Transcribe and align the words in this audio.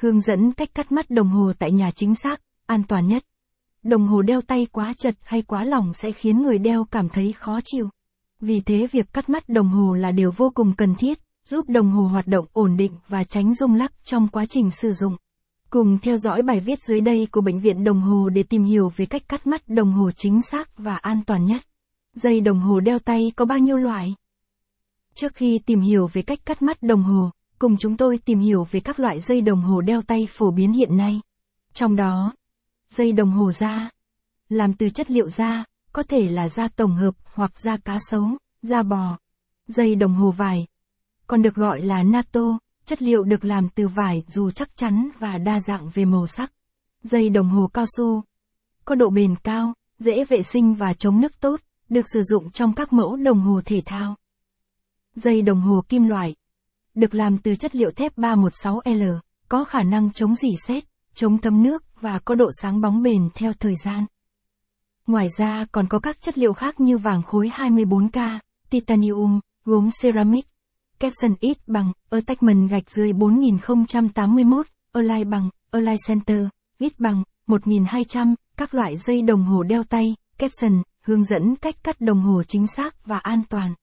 Hướng 0.00 0.20
dẫn 0.20 0.52
cách 0.52 0.74
cắt 0.74 0.92
mắt 0.92 1.10
đồng 1.10 1.28
hồ 1.28 1.52
tại 1.58 1.72
nhà 1.72 1.90
chính 1.90 2.14
xác, 2.14 2.40
an 2.66 2.82
toàn 2.88 3.06
nhất. 3.06 3.24
Đồng 3.82 4.06
hồ 4.06 4.22
đeo 4.22 4.40
tay 4.40 4.66
quá 4.72 4.94
chật 4.98 5.14
hay 5.22 5.42
quá 5.42 5.64
lỏng 5.64 5.94
sẽ 5.94 6.12
khiến 6.12 6.42
người 6.42 6.58
đeo 6.58 6.84
cảm 6.84 7.08
thấy 7.08 7.32
khó 7.32 7.60
chịu. 7.64 7.88
Vì 8.40 8.60
thế 8.60 8.86
việc 8.92 9.12
cắt 9.12 9.28
mắt 9.28 9.48
đồng 9.48 9.68
hồ 9.68 9.94
là 9.94 10.10
điều 10.10 10.30
vô 10.36 10.50
cùng 10.54 10.74
cần 10.76 10.94
thiết, 10.94 11.18
giúp 11.44 11.68
đồng 11.68 11.90
hồ 11.90 12.02
hoạt 12.02 12.26
động 12.26 12.46
ổn 12.52 12.76
định 12.76 12.92
và 13.08 13.24
tránh 13.24 13.54
rung 13.54 13.74
lắc 13.74 13.92
trong 14.04 14.28
quá 14.28 14.44
trình 14.48 14.70
sử 14.70 14.92
dụng. 14.92 15.16
Cùng 15.70 15.98
theo 15.98 16.18
dõi 16.18 16.42
bài 16.42 16.60
viết 16.60 16.78
dưới 16.80 17.00
đây 17.00 17.28
của 17.32 17.40
Bệnh 17.40 17.60
viện 17.60 17.84
Đồng 17.84 18.00
hồ 18.00 18.28
để 18.28 18.42
tìm 18.42 18.64
hiểu 18.64 18.92
về 18.96 19.06
cách 19.06 19.22
cắt 19.28 19.46
mắt 19.46 19.68
đồng 19.68 19.92
hồ 19.92 20.10
chính 20.10 20.42
xác 20.42 20.78
và 20.78 20.96
an 20.96 21.22
toàn 21.26 21.44
nhất. 21.44 21.62
Dây 22.14 22.40
đồng 22.40 22.60
hồ 22.60 22.80
đeo 22.80 22.98
tay 22.98 23.32
có 23.36 23.44
bao 23.44 23.58
nhiêu 23.58 23.76
loại? 23.76 24.14
Trước 25.14 25.34
khi 25.34 25.58
tìm 25.58 25.80
hiểu 25.80 26.06
về 26.12 26.22
cách 26.22 26.38
cắt 26.46 26.62
mắt 26.62 26.82
đồng 26.82 27.02
hồ, 27.02 27.30
cùng 27.58 27.76
chúng 27.76 27.96
tôi 27.96 28.18
tìm 28.18 28.38
hiểu 28.38 28.66
về 28.70 28.80
các 28.80 29.00
loại 29.00 29.20
dây 29.20 29.40
đồng 29.40 29.62
hồ 29.62 29.80
đeo 29.80 30.02
tay 30.02 30.28
phổ 30.30 30.50
biến 30.50 30.72
hiện 30.72 30.96
nay. 30.96 31.20
Trong 31.72 31.96
đó, 31.96 32.34
dây 32.88 33.12
đồng 33.12 33.30
hồ 33.30 33.52
da, 33.52 33.90
làm 34.48 34.74
từ 34.74 34.90
chất 34.90 35.10
liệu 35.10 35.28
da, 35.28 35.64
có 35.92 36.02
thể 36.02 36.28
là 36.28 36.48
da 36.48 36.68
tổng 36.68 36.96
hợp 36.96 37.14
hoặc 37.24 37.58
da 37.58 37.76
cá 37.76 37.98
sấu, 38.10 38.28
da 38.62 38.82
bò. 38.82 39.18
Dây 39.66 39.94
đồng 39.94 40.14
hồ 40.14 40.30
vải, 40.30 40.66
còn 41.26 41.42
được 41.42 41.54
gọi 41.54 41.80
là 41.82 42.02
NATO, 42.02 42.58
chất 42.84 43.02
liệu 43.02 43.24
được 43.24 43.44
làm 43.44 43.68
từ 43.68 43.88
vải 43.88 44.24
dù 44.28 44.50
chắc 44.50 44.76
chắn 44.76 45.08
và 45.18 45.38
đa 45.38 45.60
dạng 45.60 45.90
về 45.94 46.04
màu 46.04 46.26
sắc. 46.26 46.52
Dây 47.02 47.28
đồng 47.28 47.48
hồ 47.48 47.70
cao 47.74 47.84
su, 47.96 48.22
có 48.84 48.94
độ 48.94 49.10
bền 49.10 49.36
cao, 49.36 49.74
dễ 49.98 50.24
vệ 50.24 50.42
sinh 50.42 50.74
và 50.74 50.94
chống 50.94 51.20
nước 51.20 51.40
tốt, 51.40 51.60
được 51.88 52.06
sử 52.12 52.22
dụng 52.22 52.50
trong 52.50 52.74
các 52.74 52.92
mẫu 52.92 53.16
đồng 53.16 53.40
hồ 53.40 53.60
thể 53.64 53.82
thao. 53.84 54.16
Dây 55.14 55.42
đồng 55.42 55.60
hồ 55.60 55.82
kim 55.88 56.08
loại, 56.08 56.34
được 56.98 57.14
làm 57.14 57.38
từ 57.38 57.54
chất 57.54 57.76
liệu 57.76 57.90
thép 57.90 58.18
316L, 58.18 59.18
có 59.48 59.64
khả 59.64 59.82
năng 59.82 60.12
chống 60.12 60.34
dỉ 60.34 60.48
sét, 60.66 60.84
chống 61.14 61.38
thấm 61.38 61.62
nước 61.62 61.84
và 62.00 62.18
có 62.18 62.34
độ 62.34 62.50
sáng 62.62 62.80
bóng 62.80 63.02
bền 63.02 63.28
theo 63.34 63.52
thời 63.52 63.74
gian. 63.84 64.06
Ngoài 65.06 65.28
ra 65.38 65.66
còn 65.72 65.88
có 65.88 65.98
các 65.98 66.20
chất 66.20 66.38
liệu 66.38 66.52
khác 66.52 66.80
như 66.80 66.98
vàng 66.98 67.22
khối 67.22 67.50
24K, 67.54 68.38
titanium, 68.70 69.40
gốm 69.64 69.88
ceramic, 70.02 70.46
capson 71.00 71.34
ít 71.40 71.58
bằng, 71.66 71.92
attachment 72.10 72.70
gạch 72.70 72.90
dưới 72.90 73.12
4081, 73.12 74.66
align 74.92 75.30
bằng, 75.30 75.50
align 75.70 75.96
center, 76.06 76.46
ít 76.78 77.00
bằng, 77.00 77.22
1200, 77.46 78.34
các 78.56 78.74
loại 78.74 78.96
dây 78.96 79.22
đồng 79.22 79.44
hồ 79.44 79.62
đeo 79.62 79.84
tay, 79.84 80.16
capson, 80.38 80.82
hướng 81.02 81.24
dẫn 81.24 81.56
cách 81.56 81.74
cắt 81.84 82.00
đồng 82.00 82.20
hồ 82.20 82.42
chính 82.42 82.66
xác 82.66 83.06
và 83.06 83.18
an 83.18 83.42
toàn. 83.48 83.74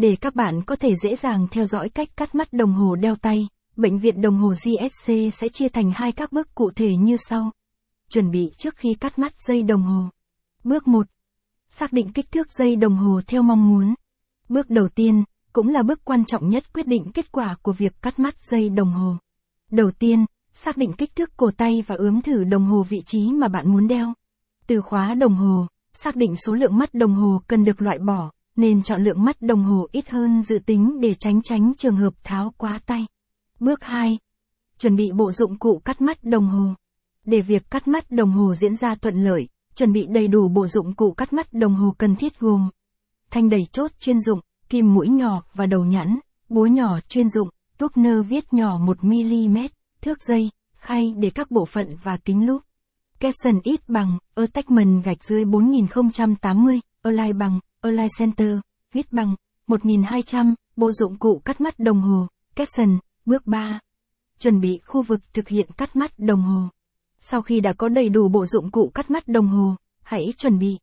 Để 0.00 0.16
các 0.20 0.34
bạn 0.34 0.62
có 0.66 0.76
thể 0.76 0.90
dễ 1.02 1.16
dàng 1.16 1.46
theo 1.50 1.66
dõi 1.66 1.88
cách 1.88 2.08
cắt 2.16 2.34
mắt 2.34 2.52
đồng 2.52 2.72
hồ 2.72 2.96
đeo 2.96 3.16
tay, 3.16 3.48
Bệnh 3.78 3.98
viện 3.98 4.20
đồng 4.20 4.36
hồ 4.36 4.48
GSC 4.48 5.12
sẽ 5.32 5.48
chia 5.48 5.68
thành 5.68 5.90
hai 5.94 6.12
các 6.12 6.32
bước 6.32 6.54
cụ 6.54 6.70
thể 6.76 6.96
như 6.96 7.16
sau. 7.28 7.50
Chuẩn 8.10 8.30
bị 8.30 8.50
trước 8.58 8.76
khi 8.76 8.94
cắt 8.94 9.18
mắt 9.18 9.32
dây 9.38 9.62
đồng 9.62 9.82
hồ. 9.82 10.08
Bước 10.64 10.88
1. 10.88 11.06
Xác 11.68 11.92
định 11.92 12.12
kích 12.12 12.30
thước 12.30 12.52
dây 12.52 12.76
đồng 12.76 12.96
hồ 12.96 13.20
theo 13.26 13.42
mong 13.42 13.68
muốn. 13.68 13.94
Bước 14.48 14.70
đầu 14.70 14.88
tiên, 14.88 15.24
cũng 15.52 15.68
là 15.68 15.82
bước 15.82 16.04
quan 16.04 16.24
trọng 16.24 16.48
nhất 16.48 16.72
quyết 16.72 16.86
định 16.86 17.12
kết 17.14 17.32
quả 17.32 17.56
của 17.62 17.72
việc 17.72 18.02
cắt 18.02 18.18
mắt 18.18 18.34
dây 18.50 18.68
đồng 18.68 18.92
hồ. 18.92 19.16
Đầu 19.70 19.90
tiên, 19.90 20.24
xác 20.52 20.76
định 20.76 20.92
kích 20.92 21.16
thước 21.16 21.36
cổ 21.36 21.50
tay 21.56 21.84
và 21.86 21.94
ướm 21.94 22.22
thử 22.22 22.44
đồng 22.44 22.64
hồ 22.64 22.82
vị 22.88 22.98
trí 23.06 23.32
mà 23.32 23.48
bạn 23.48 23.72
muốn 23.72 23.88
đeo. 23.88 24.12
Từ 24.66 24.80
khóa 24.80 25.14
đồng 25.14 25.34
hồ, 25.34 25.66
xác 25.92 26.16
định 26.16 26.36
số 26.36 26.54
lượng 26.54 26.78
mắt 26.78 26.94
đồng 26.94 27.14
hồ 27.14 27.40
cần 27.46 27.64
được 27.64 27.82
loại 27.82 27.98
bỏ, 27.98 28.30
nên 28.58 28.82
chọn 28.82 29.04
lượng 29.04 29.24
mắt 29.24 29.42
đồng 29.42 29.64
hồ 29.64 29.88
ít 29.92 30.08
hơn 30.08 30.42
dự 30.42 30.58
tính 30.66 31.00
để 31.00 31.14
tránh 31.14 31.42
tránh 31.42 31.72
trường 31.76 31.96
hợp 31.96 32.14
tháo 32.24 32.52
quá 32.56 32.80
tay. 32.86 33.06
Bước 33.60 33.84
2. 33.84 34.18
Chuẩn 34.78 34.96
bị 34.96 35.12
bộ 35.12 35.32
dụng 35.32 35.58
cụ 35.58 35.82
cắt 35.84 36.00
mắt 36.00 36.24
đồng 36.24 36.46
hồ. 36.46 36.74
Để 37.24 37.40
việc 37.40 37.70
cắt 37.70 37.88
mắt 37.88 38.10
đồng 38.10 38.30
hồ 38.30 38.54
diễn 38.54 38.76
ra 38.76 38.94
thuận 38.94 39.24
lợi, 39.24 39.48
chuẩn 39.74 39.92
bị 39.92 40.06
đầy 40.06 40.28
đủ 40.28 40.48
bộ 40.48 40.66
dụng 40.66 40.94
cụ 40.94 41.12
cắt 41.12 41.32
mắt 41.32 41.52
đồng 41.52 41.74
hồ 41.74 41.94
cần 41.98 42.16
thiết 42.16 42.40
gồm 42.40 42.70
thanh 43.30 43.48
đẩy 43.48 43.66
chốt 43.72 43.90
chuyên 44.00 44.20
dụng, 44.20 44.40
kim 44.68 44.94
mũi 44.94 45.08
nhỏ 45.08 45.42
và 45.54 45.66
đầu 45.66 45.84
nhẵn, 45.84 46.18
búa 46.48 46.66
nhỏ 46.66 47.00
chuyên 47.08 47.28
dụng, 47.28 47.48
tuốc 47.78 47.96
nơ 47.96 48.22
viết 48.22 48.52
nhỏ 48.52 48.78
1mm, 48.78 49.68
thước 50.00 50.22
dây, 50.22 50.50
khay 50.76 51.14
để 51.16 51.30
các 51.30 51.50
bộ 51.50 51.64
phận 51.64 51.96
và 52.02 52.16
kính 52.16 52.46
lúp. 52.46 52.62
Capson 53.20 53.60
ít 53.62 53.88
bằng, 53.88 54.18
attachment 54.34 55.04
gạch 55.04 55.24
dưới 55.24 55.44
4080, 55.44 56.80
align 57.02 57.38
bằng, 57.38 57.60
align 57.80 58.08
center, 58.18 58.58
viết 58.92 59.12
bằng, 59.12 59.34
1200, 59.66 60.54
bộ 60.76 60.92
dụng 60.92 61.18
cụ 61.18 61.42
cắt 61.44 61.60
mắt 61.60 61.78
đồng 61.78 62.00
hồ, 62.00 62.26
caption, 62.54 62.98
bước 63.26 63.46
3. 63.46 63.80
Chuẩn 64.38 64.60
bị 64.60 64.80
khu 64.84 65.02
vực 65.02 65.20
thực 65.32 65.48
hiện 65.48 65.70
cắt 65.76 65.96
mắt 65.96 66.18
đồng 66.18 66.42
hồ. 66.42 66.68
Sau 67.18 67.42
khi 67.42 67.60
đã 67.60 67.72
có 67.72 67.88
đầy 67.88 68.08
đủ 68.08 68.28
bộ 68.28 68.46
dụng 68.46 68.70
cụ 68.70 68.90
cắt 68.94 69.10
mắt 69.10 69.28
đồng 69.28 69.46
hồ, 69.46 69.76
hãy 70.02 70.32
chuẩn 70.36 70.58
bị 70.58 70.78